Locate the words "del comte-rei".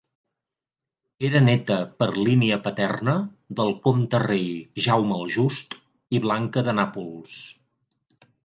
3.61-4.49